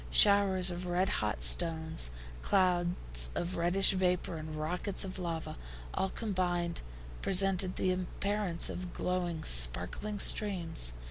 Showers 0.09 0.71
of 0.71 0.87
red 0.87 1.09
hot 1.21 1.43
stones, 1.43 2.09
clouds 2.41 3.29
of 3.35 3.55
reddish 3.55 3.91
vapor 3.91 4.37
and 4.37 4.55
rockets 4.55 5.03
of 5.03 5.19
lava, 5.19 5.57
all 5.93 6.09
combined, 6.09 6.81
presented 7.21 7.75
the 7.75 7.91
appearance 7.91 8.67
of 8.67 8.93
glowing 8.95 9.43
sparkling 9.43 10.17
streams. 10.17 10.93